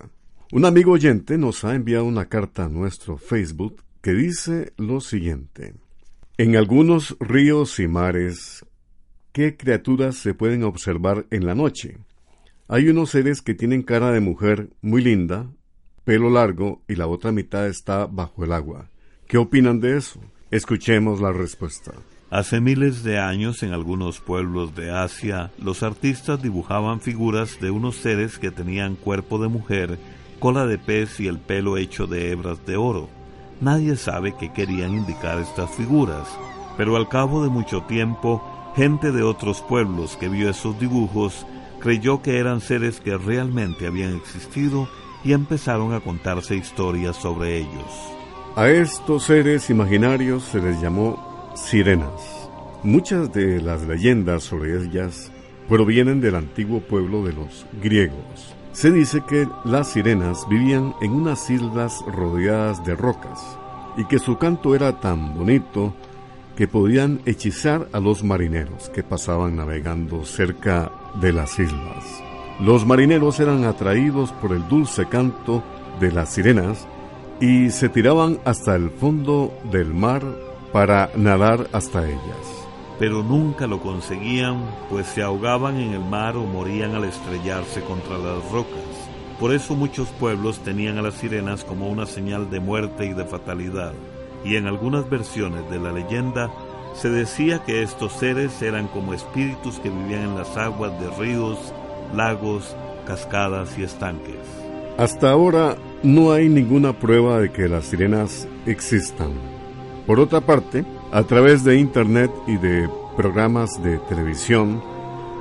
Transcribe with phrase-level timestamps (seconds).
[0.51, 5.73] Un amigo oyente nos ha enviado una carta a nuestro Facebook que dice lo siguiente.
[6.41, 8.65] En algunos ríos y mares,
[9.31, 11.99] ¿qué criaturas se pueden observar en la noche?
[12.67, 15.51] Hay unos seres que tienen cara de mujer muy linda,
[16.03, 18.89] pelo largo y la otra mitad está bajo el agua.
[19.27, 20.19] ¿Qué opinan de eso?
[20.49, 21.91] Escuchemos la respuesta.
[22.31, 27.97] Hace miles de años en algunos pueblos de Asia, los artistas dibujaban figuras de unos
[27.97, 29.99] seres que tenían cuerpo de mujer,
[30.39, 33.20] cola de pez y el pelo hecho de hebras de oro.
[33.61, 36.27] Nadie sabe qué querían indicar estas figuras,
[36.77, 38.41] pero al cabo de mucho tiempo,
[38.75, 41.45] gente de otros pueblos que vio esos dibujos
[41.79, 44.89] creyó que eran seres que realmente habían existido
[45.23, 48.11] y empezaron a contarse historias sobre ellos.
[48.55, 52.49] A estos seres imaginarios se les llamó sirenas.
[52.81, 55.31] Muchas de las leyendas sobre ellas
[55.69, 58.55] provienen del antiguo pueblo de los griegos.
[58.73, 63.57] Se dice que las sirenas vivían en unas islas rodeadas de rocas
[63.97, 65.93] y que su canto era tan bonito
[66.55, 72.23] que podían hechizar a los marineros que pasaban navegando cerca de las islas.
[72.61, 75.63] Los marineros eran atraídos por el dulce canto
[75.99, 76.87] de las sirenas
[77.41, 80.23] y se tiraban hasta el fondo del mar
[80.71, 82.60] para nadar hasta ellas.
[83.01, 88.19] Pero nunca lo conseguían, pues se ahogaban en el mar o morían al estrellarse contra
[88.19, 88.77] las rocas.
[89.39, 93.25] Por eso muchos pueblos tenían a las sirenas como una señal de muerte y de
[93.25, 93.93] fatalidad.
[94.45, 96.51] Y en algunas versiones de la leyenda
[96.93, 101.57] se decía que estos seres eran como espíritus que vivían en las aguas de ríos,
[102.15, 102.75] lagos,
[103.07, 104.37] cascadas y estanques.
[104.99, 109.31] Hasta ahora no hay ninguna prueba de que las sirenas existan.
[110.05, 114.81] Por otra parte, a través de Internet y de programas de televisión,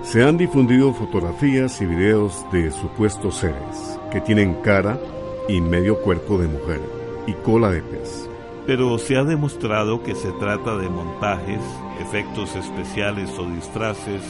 [0.03, 4.98] se han difundido fotografías y videos de supuestos seres que tienen cara
[5.48, 6.81] y medio cuerpo de mujer
[7.26, 8.28] y cola de pez.
[8.66, 11.60] Pero se ha demostrado que se trata de montajes,
[12.00, 14.22] efectos especiales o disfraces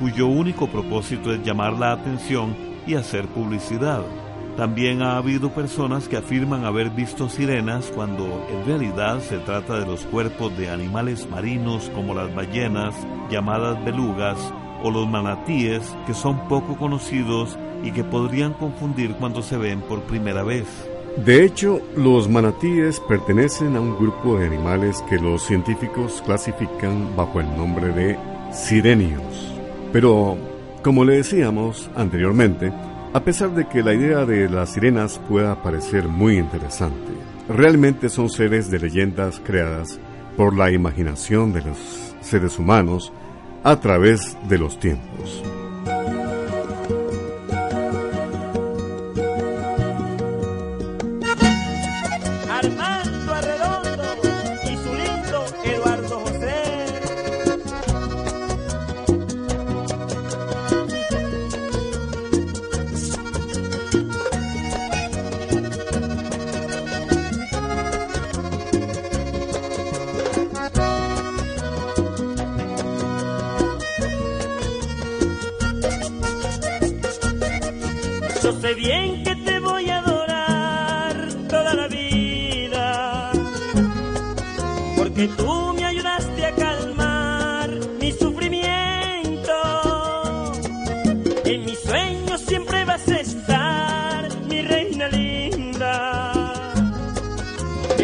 [0.00, 2.54] cuyo único propósito es llamar la atención
[2.86, 4.02] y hacer publicidad.
[4.56, 9.84] También ha habido personas que afirman haber visto sirenas cuando en realidad se trata de
[9.84, 12.94] los cuerpos de animales marinos como las ballenas,
[13.30, 14.38] llamadas belugas,
[14.82, 20.02] o los manatíes, que son poco conocidos y que podrían confundir cuando se ven por
[20.02, 20.66] primera vez.
[21.24, 27.40] De hecho, los manatíes pertenecen a un grupo de animales que los científicos clasifican bajo
[27.40, 28.18] el nombre de
[28.52, 29.52] sirenios.
[29.92, 30.36] Pero,
[30.82, 32.72] como le decíamos anteriormente,
[33.16, 37.12] a pesar de que la idea de las sirenas pueda parecer muy interesante,
[37.48, 39.98] realmente son seres de leyendas creadas
[40.36, 41.78] por la imaginación de los
[42.20, 43.14] seres humanos
[43.64, 45.42] a través de los tiempos.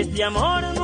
[0.02, 0.81] Este amor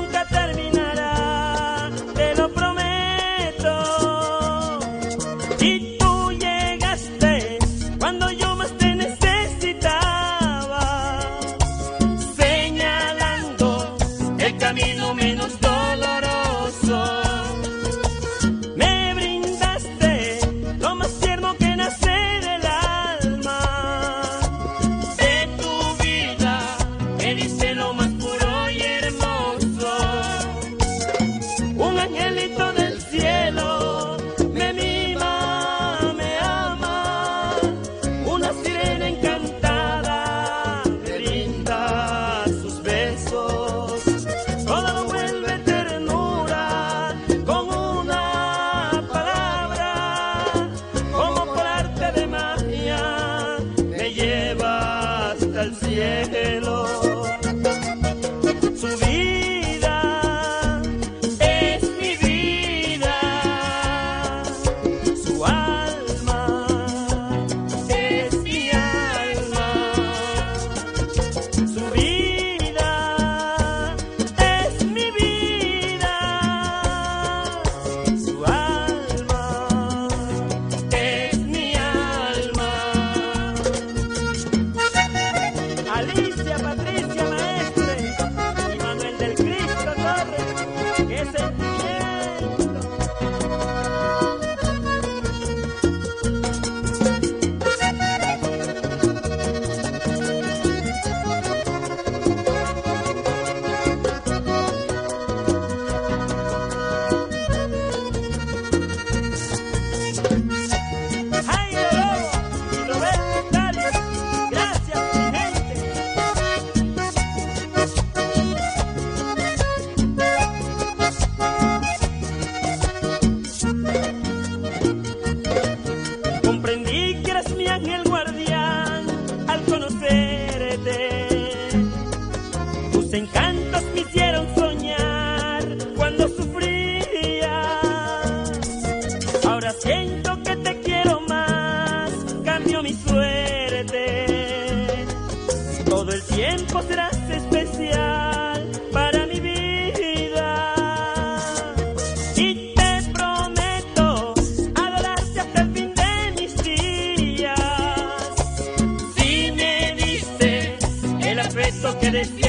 [161.59, 162.48] respeto que decía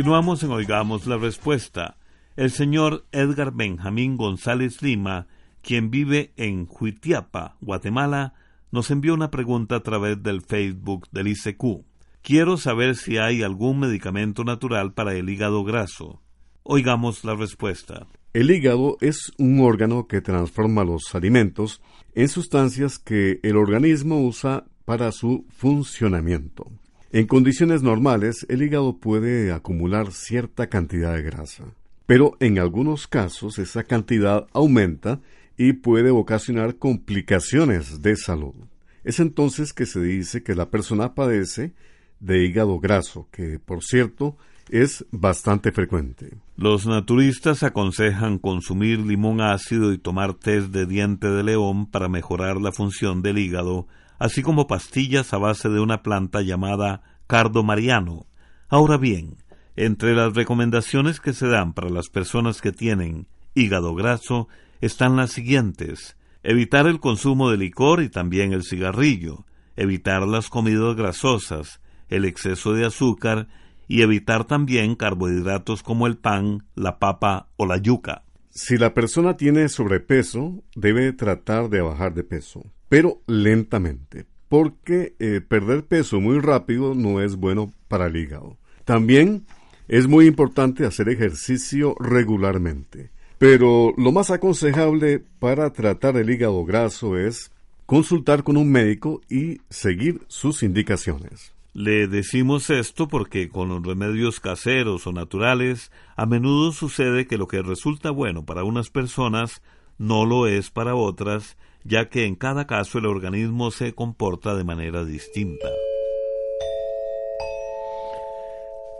[0.00, 1.98] Continuamos en Oigamos la Respuesta.
[2.34, 5.26] El señor Edgar Benjamín González Lima,
[5.60, 8.32] quien vive en Juitiapa, Guatemala,
[8.72, 11.84] nos envió una pregunta a través del Facebook del ICQ.
[12.22, 16.22] Quiero saber si hay algún medicamento natural para el hígado graso.
[16.62, 18.06] Oigamos la respuesta.
[18.32, 21.82] El hígado es un órgano que transforma los alimentos
[22.14, 26.72] en sustancias que el organismo usa para su funcionamiento.
[27.12, 31.64] En condiciones normales, el hígado puede acumular cierta cantidad de grasa,
[32.06, 35.20] pero en algunos casos esa cantidad aumenta
[35.56, 38.54] y puede ocasionar complicaciones de salud.
[39.02, 41.72] Es entonces que se dice que la persona padece
[42.20, 44.36] de hígado graso, que por cierto
[44.68, 46.38] es bastante frecuente.
[46.56, 52.60] Los naturistas aconsejan consumir limón ácido y tomar test de diente de león para mejorar
[52.60, 53.88] la función del hígado
[54.20, 58.26] así como pastillas a base de una planta llamada cardo mariano.
[58.68, 59.38] Ahora bien,
[59.76, 64.46] entre las recomendaciones que se dan para las personas que tienen hígado graso
[64.80, 66.16] están las siguientes.
[66.42, 72.74] Evitar el consumo de licor y también el cigarrillo, evitar las comidas grasosas, el exceso
[72.74, 73.48] de azúcar
[73.88, 78.24] y evitar también carbohidratos como el pan, la papa o la yuca.
[78.50, 85.40] Si la persona tiene sobrepeso, debe tratar de bajar de peso, pero lentamente, porque eh,
[85.40, 88.58] perder peso muy rápido no es bueno para el hígado.
[88.84, 89.46] También
[89.86, 93.12] es muy importante hacer ejercicio regularmente.
[93.38, 97.52] Pero lo más aconsejable para tratar el hígado graso es
[97.86, 101.54] consultar con un médico y seguir sus indicaciones.
[101.72, 107.46] Le decimos esto porque con los remedios caseros o naturales a menudo sucede que lo
[107.46, 109.62] que resulta bueno para unas personas
[109.96, 114.64] no lo es para otras, ya que en cada caso el organismo se comporta de
[114.64, 115.68] manera distinta.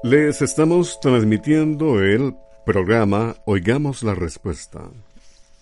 [0.03, 2.35] Les estamos transmitiendo el
[2.65, 4.91] programa Oigamos la Respuesta.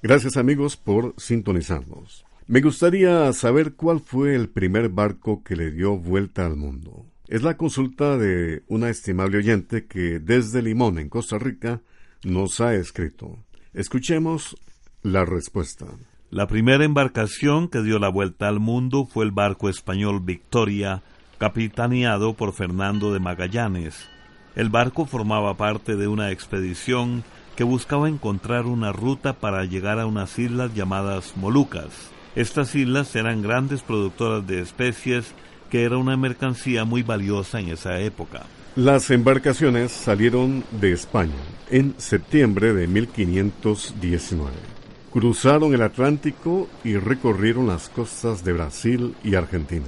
[0.01, 2.25] Gracias amigos por sintonizarnos.
[2.47, 7.05] Me gustaría saber cuál fue el primer barco que le dio vuelta al mundo.
[7.27, 11.83] Es la consulta de una estimable oyente que desde Limón, en Costa Rica,
[12.25, 13.45] nos ha escrito.
[13.75, 14.57] Escuchemos
[15.03, 15.87] la respuesta.
[16.30, 21.02] La primera embarcación que dio la vuelta al mundo fue el barco español Victoria,
[21.38, 24.08] capitaneado por Fernando de Magallanes,
[24.54, 27.23] el barco formaba parte de una expedición
[27.56, 32.11] que buscaba encontrar una ruta para llegar a unas islas llamadas Molucas.
[32.35, 35.32] Estas islas eran grandes productoras de especies
[35.70, 38.42] que era una mercancía muy valiosa en esa época.
[38.76, 41.32] Las embarcaciones salieron de España
[41.70, 44.77] en septiembre de 1519.
[45.12, 49.87] Cruzaron el Atlántico y recorrieron las costas de Brasil y Argentina.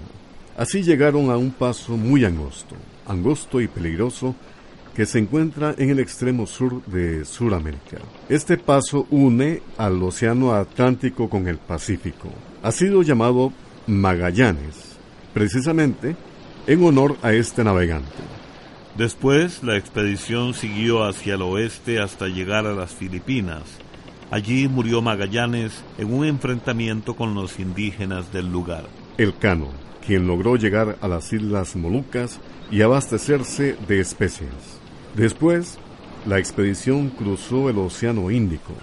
[0.56, 2.74] Así llegaron a un paso muy angosto,
[3.06, 4.34] angosto y peligroso
[4.94, 7.98] que se encuentra en el extremo sur de Sudamérica.
[8.28, 12.28] Este paso une al Océano Atlántico con el Pacífico.
[12.62, 13.52] Ha sido llamado
[13.86, 14.96] Magallanes,
[15.32, 16.16] precisamente
[16.66, 18.08] en honor a este navegante.
[18.96, 23.62] Después, la expedición siguió hacia el oeste hasta llegar a las Filipinas.
[24.30, 28.84] Allí murió Magallanes en un enfrentamiento con los indígenas del lugar.
[29.18, 29.68] El Cano,
[30.06, 32.38] quien logró llegar a las Islas Molucas
[32.70, 34.80] y abastecerse de especies.
[35.16, 35.78] Después,
[36.26, 38.74] la expedición cruzó el Océano Índico,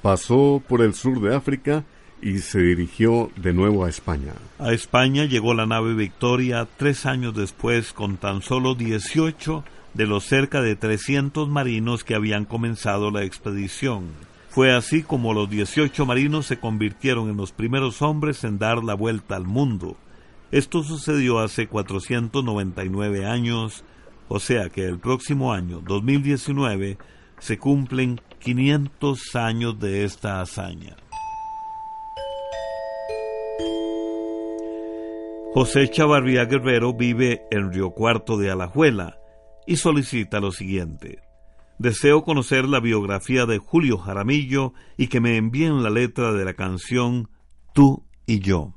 [0.00, 1.84] pasó por el sur de África
[2.22, 4.32] y se dirigió de nuevo a España.
[4.58, 10.24] A España llegó la nave Victoria tres años después con tan solo 18 de los
[10.24, 14.04] cerca de 300 marinos que habían comenzado la expedición.
[14.54, 18.94] Fue así como los 18 marinos se convirtieron en los primeros hombres en dar la
[18.94, 19.96] vuelta al mundo.
[20.52, 23.84] Esto sucedió hace 499 años
[24.28, 26.98] o sea que el próximo año, 2019,
[27.38, 30.96] se cumplen 500 años de esta hazaña.
[35.52, 39.18] José Chavarría Guerrero vive en Río Cuarto de Alajuela
[39.66, 41.22] y solicita lo siguiente.
[41.78, 46.54] Deseo conocer la biografía de Julio Jaramillo y que me envíen la letra de la
[46.54, 47.28] canción
[47.72, 48.74] Tú y yo.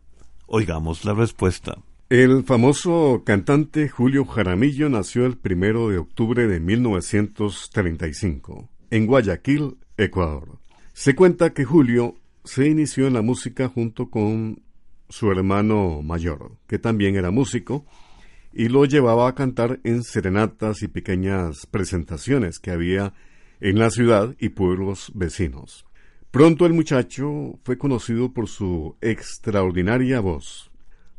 [0.48, 1.78] Oigamos la respuesta.
[2.10, 10.58] El famoso cantante Julio Jaramillo nació el primero de octubre de 1935 en Guayaquil, Ecuador.
[10.94, 14.64] Se cuenta que Julio se inició en la música junto con
[15.10, 17.86] su hermano mayor, que también era músico,
[18.58, 23.14] y lo llevaba a cantar en serenatas y pequeñas presentaciones que había
[23.60, 25.86] en la ciudad y pueblos vecinos.
[26.32, 30.72] Pronto el muchacho fue conocido por su extraordinaria voz,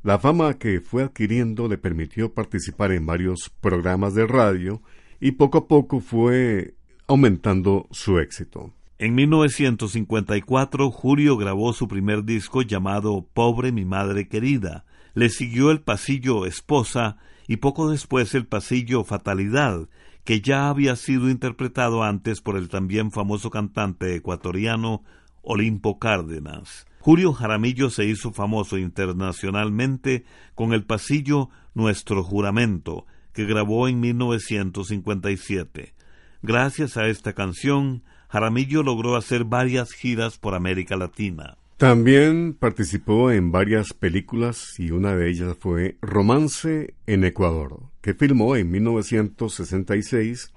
[0.03, 4.81] la fama que fue adquiriendo le permitió participar en varios programas de radio
[5.21, 6.75] y poco a poco fue
[7.09, 8.73] aumentando su éxito.
[8.99, 14.85] En 1954, Julio grabó su primer disco llamado Pobre mi madre querida.
[15.15, 19.89] Le siguió el pasillo Esposa y poco después el pasillo Fatalidad,
[20.25, 25.03] que ya había sido interpretado antes por el también famoso cantante ecuatoriano
[25.43, 26.87] Olimpo Cárdenas.
[27.01, 30.25] Julio Jaramillo se hizo famoso internacionalmente
[30.55, 35.95] con el pasillo Nuestro Juramento, que grabó en 1957.
[36.43, 41.57] Gracias a esta canción, Jaramillo logró hacer varias giras por América Latina.
[41.79, 48.57] También participó en varias películas y una de ellas fue Romance en Ecuador, que filmó
[48.57, 50.53] en 1966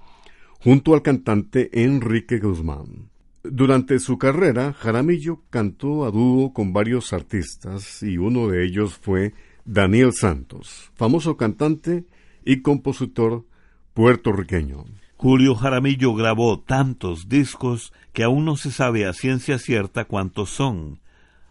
[0.60, 3.12] junto al cantante Enrique Guzmán.
[3.44, 9.36] Durante su carrera, Jaramillo cantó a dúo con varios artistas y uno de ellos fue
[9.64, 12.04] Daniel Santos, famoso cantante
[12.44, 13.46] y compositor
[13.94, 14.86] puertorriqueño.
[15.18, 21.00] Julio Jaramillo grabó tantos discos que aún no se sabe a ciencia cierta cuántos son.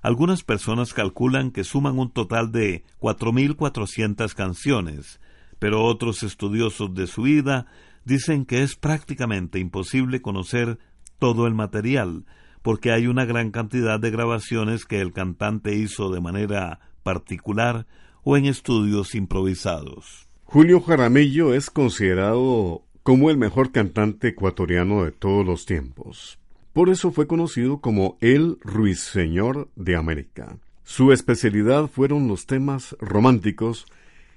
[0.03, 5.21] Algunas personas calculan que suman un total de 4.400 canciones,
[5.59, 7.67] pero otros estudiosos de su vida
[8.05, 10.79] dicen que es prácticamente imposible conocer
[11.19, 12.25] todo el material,
[12.63, 17.87] porque hay una gran cantidad de grabaciones que el cantante hizo de manera particular
[18.23, 20.29] o en estudios improvisados.
[20.45, 26.40] Julio Jaramillo es considerado como el mejor cantante ecuatoriano de todos los tiempos.
[26.73, 30.57] Por eso fue conocido como el Ruiseñor de América.
[30.85, 33.87] Su especialidad fueron los temas románticos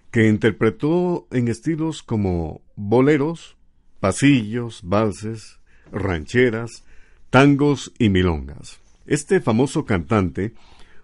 [0.09, 3.57] que interpretó en estilos como boleros,
[3.99, 5.59] pasillos, valses,
[5.91, 6.83] rancheras,
[7.29, 8.79] tangos y milongas.
[9.05, 10.53] Este famoso cantante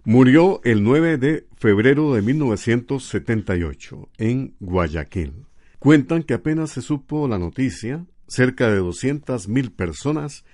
[0.04, 5.46] murió el 9 de febrero de 1978 en Guayaquil.
[5.80, 10.46] Cuentan que apenas se supo la noticia, cerca de 200.000 personas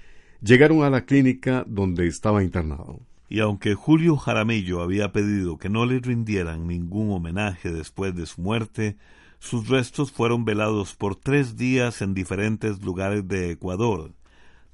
[0.46, 3.00] llegaron a la clínica donde estaba internado.
[3.28, 8.42] Y aunque Julio Jaramillo había pedido que no le rindieran ningún homenaje después de su
[8.42, 8.98] muerte,
[9.40, 14.14] sus restos fueron velados por tres días en diferentes lugares de Ecuador.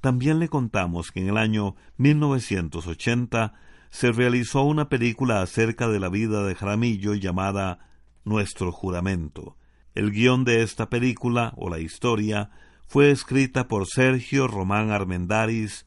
[0.02, 3.54] También le contamos que en el año 1980
[3.90, 7.78] se realizó una película acerca de la vida de Jaramillo llamada
[8.24, 9.56] Nuestro juramento.
[9.94, 12.50] El guion de esta película, o la historia,
[12.92, 15.86] fue escrita por Sergio Román Armendaris,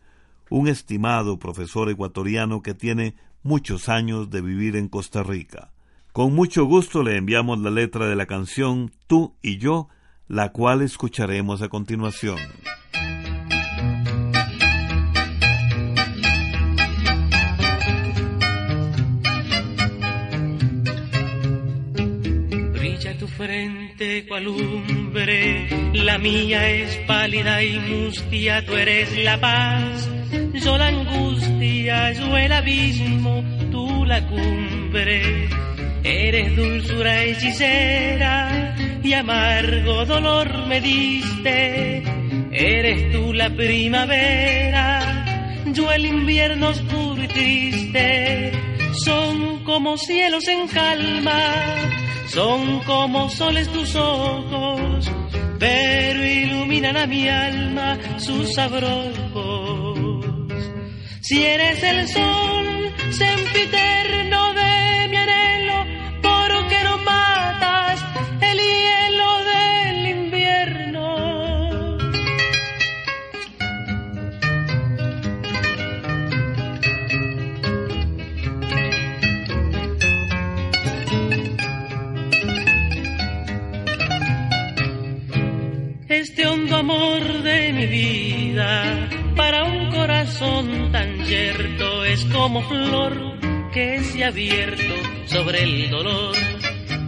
[0.50, 3.14] un estimado profesor ecuatoriano que tiene
[3.44, 5.72] muchos años de vivir en Costa Rica.
[6.14, 9.88] Con mucho gusto le enviamos la letra de la canción Tú y yo,
[10.28, 12.40] la cual escucharemos a continuación.
[23.38, 30.10] Frente cual lumbre, la mía es pálida y mustia, tú eres la paz
[30.66, 35.48] yo la angustia, yo el abismo, tú la cumbre.
[36.04, 42.04] Eres dulzura hechicera y amargo dolor me diste.
[42.52, 45.26] Eres tú la primavera,
[45.68, 48.52] yo el invierno oscuro y triste.
[49.04, 51.54] Son como cielos en calma,
[52.36, 55.10] son como soles tus ojos,
[55.58, 60.26] pero iluminan a mi alma sus sabrojos.
[61.22, 64.25] Si eres el sol sempiterno
[86.76, 89.10] Amor de mi vida.
[89.36, 93.40] Para un corazón tan yerto es como flor
[93.74, 94.94] que se ha abierto
[95.26, 96.36] sobre el dolor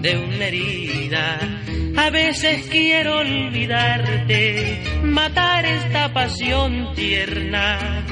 [0.02, 1.40] de una herida.
[1.98, 8.06] A veces quiero olvidarte, matar esta pasión tierna,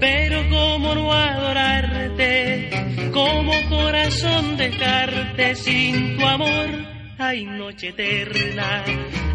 [0.00, 2.70] pero cómo no adorarte,
[3.12, 8.84] como corazón dejarte sin tu amor hay noche eterna,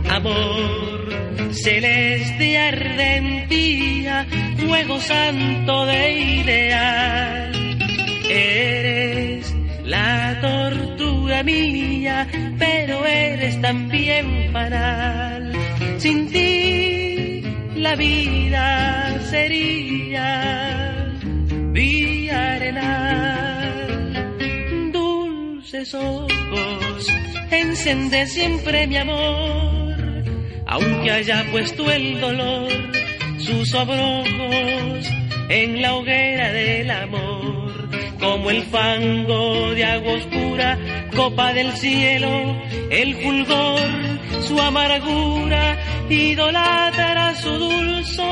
[0.09, 0.97] amor
[1.51, 4.25] celeste ardentía,
[4.57, 7.51] fuego santo de ideal.
[8.29, 15.51] Eres la tortura mía, pero eres también fanal.
[15.97, 17.43] Sin ti
[17.75, 21.13] la vida sería
[21.71, 24.31] vía arenal,
[24.91, 27.07] dulces ojos
[27.51, 29.76] encende siempre mi amor,
[30.67, 32.69] aunque haya puesto el dolor,
[33.39, 35.07] sus abrojos
[35.49, 40.77] en la hoguera del amor, como el fango de agua oscura,
[41.15, 43.79] copa del cielo, el fulgor,
[44.41, 45.77] su amargura,
[46.09, 48.27] idolatra su dulzor.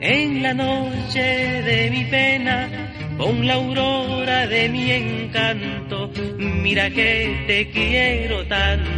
[0.00, 2.68] En la noche de mi pena,
[3.16, 8.95] con la aurora de mi encanto, mira que te quiero tanto.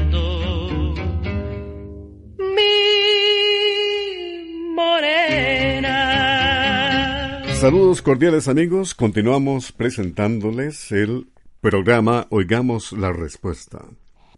[7.60, 11.26] Saludos cordiales amigos, continuamos presentándoles el
[11.60, 13.84] programa Oigamos la Respuesta.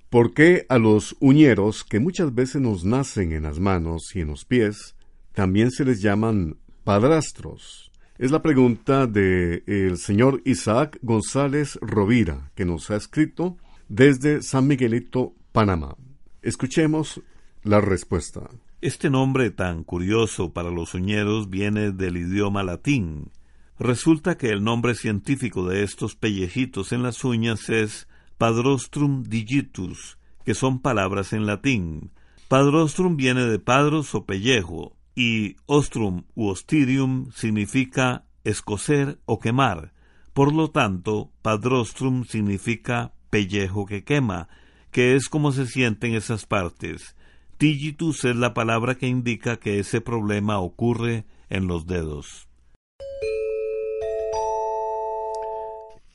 [0.08, 4.28] ¿Por qué a los uñeros que muchas veces nos nacen en las manos y en
[4.28, 4.96] los pies
[5.34, 7.92] también se les llaman padrastros?
[8.16, 13.58] Es la pregunta de el señor Isaac González Rovira, que nos ha escrito
[13.90, 15.94] desde San Miguelito, Panamá.
[16.40, 17.20] Escuchemos
[17.64, 18.48] la respuesta.
[18.82, 23.30] Este nombre tan curioso para los uñeros viene del idioma latín.
[23.78, 30.16] Resulta que el nombre científico de estos pellejitos en las uñas es Padrostrum digitus,
[30.46, 32.10] que son palabras en latín.
[32.48, 39.92] Padrostrum viene de padros o pellejo, y ostrum u ostidium significa escocer o quemar.
[40.32, 44.48] Por lo tanto, padrostrum significa pellejo que quema,
[44.90, 47.14] que es como se sienten esas partes.
[47.60, 52.48] Digitus es la palabra que indica que ese problema ocurre en los dedos.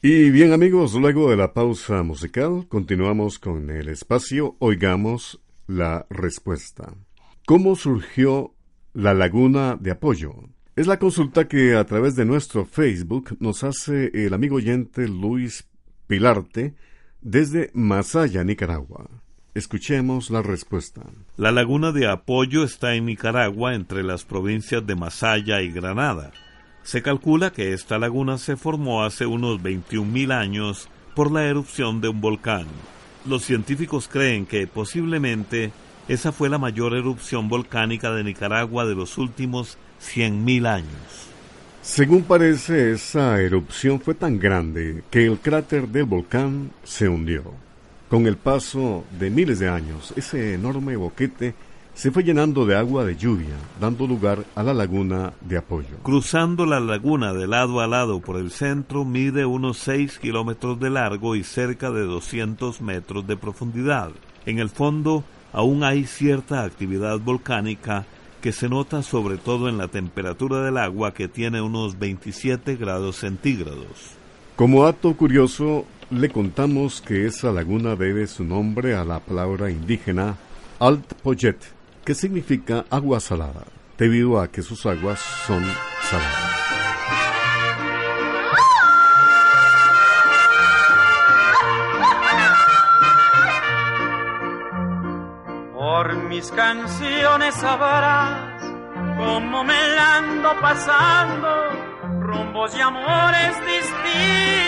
[0.02, 6.96] Y bien amigos, luego de la pausa musical, continuamos con el espacio Oigamos la Respuesta.
[7.46, 8.56] ¿Cómo surgió
[8.94, 10.34] la Laguna de Apoyo?
[10.76, 15.70] Es la consulta que a través de nuestro Facebook nos hace el amigo oyente Luis
[16.08, 16.74] Pilarte
[17.22, 19.25] desde Masaya, Nicaragua.
[19.56, 21.02] Escuchemos la respuesta.
[21.38, 26.34] La laguna de Apoyo está en Nicaragua entre las provincias de Masaya y Granada.
[26.84, 32.10] Se calcula que esta laguna se formó hace unos 21.000 años por la erupción de
[32.10, 32.68] un volcán.
[33.26, 35.72] Los científicos creen que posiblemente
[36.10, 41.30] esa fue la mayor erupción volcánica de Nicaragua de los últimos 100.000 años.
[41.82, 47.54] Según parece, esa erupción fue tan grande que el cráter del volcán se hundió.
[48.10, 51.56] Con el paso de miles de años, ese enorme boquete
[51.96, 55.98] se fue llenando de agua de lluvia, dando lugar a la laguna de apoyo.
[56.04, 60.90] Cruzando la laguna de lado a lado por el centro, mide unos 6 kilómetros de
[60.90, 64.12] largo y cerca de 200 metros de profundidad.
[64.46, 68.06] En el fondo aún hay cierta actividad volcánica
[68.42, 73.16] que se nota sobre todo en la temperatura del agua que tiene unos 27 grados
[73.16, 74.16] centígrados.
[74.56, 80.36] Como dato curioso, le contamos que esa laguna debe su nombre a la palabra indígena
[80.80, 81.58] Alt Poyet,
[82.04, 83.64] que significa agua salada,
[83.98, 85.64] debido a que sus aguas son
[86.04, 86.52] saladas.
[95.74, 98.62] Por mis canciones sabrás
[99.18, 104.65] cómo me ando pasando, rumbos y amores distintos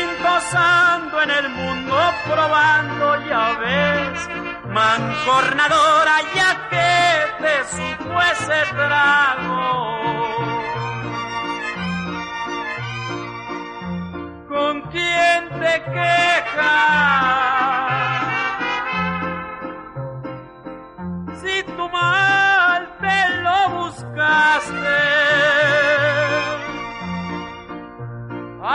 [0.54, 4.30] ando en el mundo probando, ya ves
[4.68, 9.58] mancornadora, ya que te supo ese trago.
[14.48, 17.47] ¿Con quién te quejas?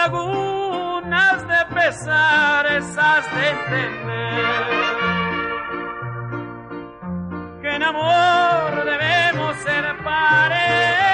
[0.00, 4.96] lagunas de pesares has de entender
[7.60, 11.09] que en amor debemos ser pares.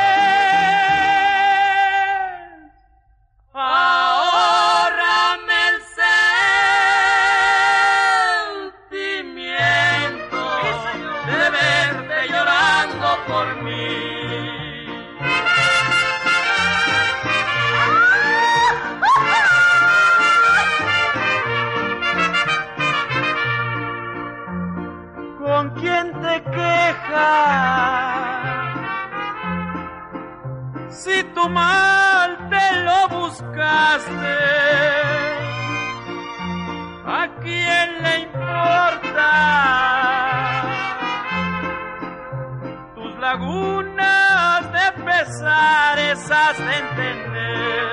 [43.36, 47.90] Lagunas de pesares has de entender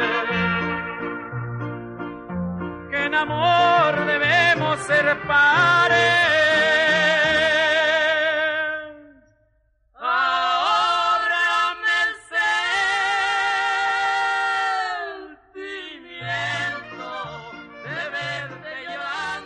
[2.89, 6.33] que en amor debemos ser pares.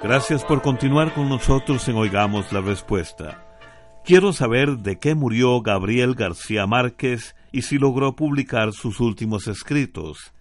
[0.03, 3.56] Gracias por continuar con nosotros en Oigamos la Respuesta.
[4.07, 10.31] Quiero saber de qué murió Gabriel García Márquez y si logró publicar sus últimos escritos.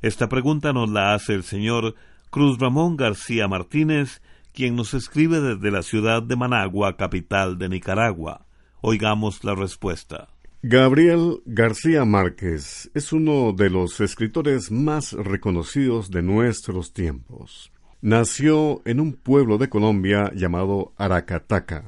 [0.00, 1.96] Esta pregunta nos la hace el señor
[2.30, 4.22] Cruz Ramón García Martínez,
[4.54, 8.46] quien nos escribe desde la ciudad de Managua, capital de Nicaragua.
[8.80, 10.28] Oigamos la respuesta.
[10.62, 17.72] Gabriel García Márquez es uno de los escritores más reconocidos de nuestros tiempos.
[18.00, 21.86] Nació en un pueblo de Colombia llamado Aracataca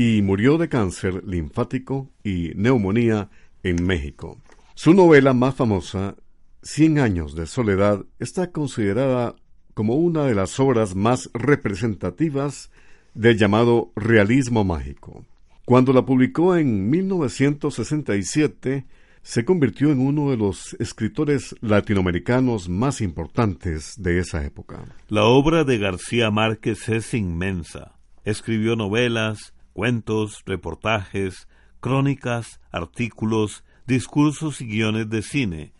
[0.00, 3.28] y murió de cáncer linfático y neumonía
[3.62, 4.40] en México.
[4.74, 6.16] Su novela más famosa,
[6.62, 9.36] Cien años de soledad, está considerada
[9.74, 12.70] como una de las obras más representativas
[13.12, 15.26] del llamado realismo mágico.
[15.66, 18.86] Cuando la publicó en 1967,
[19.22, 24.82] se convirtió en uno de los escritores latinoamericanos más importantes de esa época.
[25.08, 27.98] La obra de García Márquez es inmensa.
[28.24, 31.48] Escribió novelas, cuentos, reportajes,
[31.80, 35.72] crónicas, artículos, discursos y guiones de cine.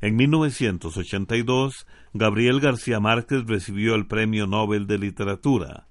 [0.00, 5.88] En 1982, Gabriel García Márquez recibió el Premio Nobel de Literatura.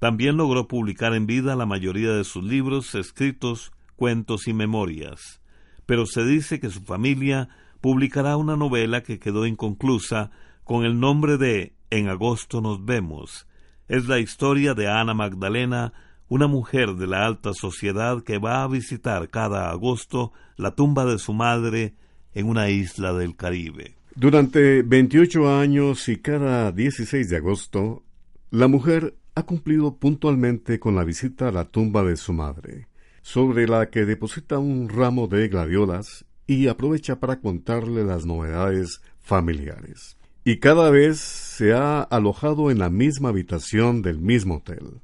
[0.00, 5.40] También logró publicar en vida la mayoría de sus libros, escritos, cuentos y memorias.
[5.86, 7.48] Pero se dice que su familia
[7.80, 10.32] publicará una novela que quedó inconclusa
[10.64, 13.46] con el nombre de En agosto nos vemos.
[13.86, 15.92] Es la historia de Ana Magdalena,
[16.28, 21.18] una mujer de la alta sociedad que va a visitar cada agosto la tumba de
[21.18, 21.94] su madre
[22.32, 23.96] en una isla del Caribe.
[24.16, 28.04] Durante 28 años y cada 16 de agosto,
[28.50, 32.86] la mujer ha cumplido puntualmente con la visita a la tumba de su madre,
[33.22, 40.16] sobre la que deposita un ramo de gladiolas y aprovecha para contarle las novedades familiares.
[40.44, 45.00] Y cada vez se ha alojado en la misma habitación del mismo hotel,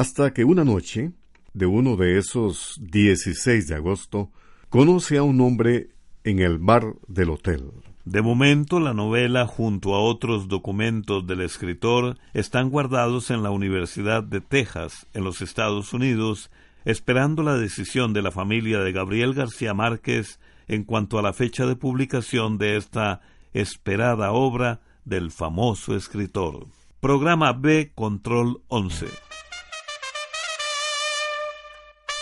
[0.00, 1.12] hasta que una noche,
[1.52, 4.30] de uno de esos 16 de agosto,
[4.70, 5.90] conoce a un hombre
[6.24, 7.70] en el bar del hotel.
[8.06, 14.22] De momento, la novela, junto a otros documentos del escritor, están guardados en la Universidad
[14.22, 16.50] de Texas, en los Estados Unidos,
[16.86, 21.66] esperando la decisión de la familia de Gabriel García Márquez en cuanto a la fecha
[21.66, 23.20] de publicación de esta
[23.52, 26.68] esperada obra del famoso escritor.
[27.00, 29.29] Programa B Control 11.